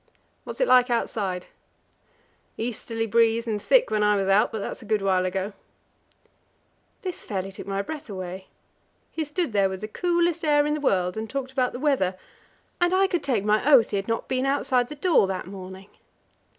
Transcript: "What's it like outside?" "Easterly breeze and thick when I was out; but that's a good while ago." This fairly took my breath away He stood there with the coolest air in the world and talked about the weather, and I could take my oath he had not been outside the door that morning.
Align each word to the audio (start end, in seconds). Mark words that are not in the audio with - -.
"What's 0.45 0.59
it 0.59 0.67
like 0.67 0.89
outside?" 0.89 1.45
"Easterly 2.57 3.05
breeze 3.05 3.45
and 3.45 3.61
thick 3.61 3.91
when 3.91 4.01
I 4.01 4.15
was 4.15 4.27
out; 4.27 4.51
but 4.51 4.57
that's 4.57 4.81
a 4.81 4.85
good 4.85 5.03
while 5.03 5.27
ago." 5.27 5.53
This 7.03 7.21
fairly 7.21 7.51
took 7.51 7.67
my 7.67 7.83
breath 7.83 8.09
away 8.09 8.47
He 9.11 9.23
stood 9.23 9.53
there 9.53 9.69
with 9.69 9.81
the 9.81 9.87
coolest 9.87 10.43
air 10.43 10.65
in 10.65 10.73
the 10.73 10.79
world 10.81 11.17
and 11.17 11.29
talked 11.29 11.51
about 11.51 11.71
the 11.71 11.77
weather, 11.79 12.17
and 12.79 12.95
I 12.95 13.05
could 13.05 13.21
take 13.21 13.45
my 13.45 13.63
oath 13.71 13.91
he 13.91 13.97
had 13.97 14.07
not 14.07 14.27
been 14.27 14.47
outside 14.47 14.87
the 14.87 14.95
door 14.95 15.27
that 15.27 15.45
morning. 15.45 15.89